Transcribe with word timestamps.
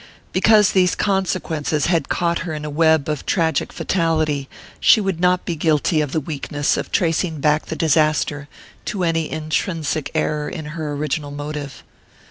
Because 0.33 0.71
these 0.71 0.95
consequences 0.95 1.85
had 1.85 2.09
caught 2.09 2.39
her 2.39 2.55
in 2.55 2.65
a 2.65 2.71
web 2.71 3.07
of 3.07 3.23
tragic 3.23 3.71
fatality 3.71 4.49
she 4.79 4.99
would 4.99 5.19
not 5.19 5.45
be 5.45 5.55
guilty 5.55 6.01
of 6.01 6.11
the 6.11 6.19
weakness 6.19 6.75
of 6.75 6.91
tracing 6.91 7.39
back 7.39 7.67
the 7.67 7.75
disaster 7.75 8.47
to 8.85 9.03
any 9.03 9.29
intrinsic 9.29 10.09
error 10.15 10.49
in 10.49 10.65
her 10.73 10.93
original 10.93 11.29
motive. 11.29 11.83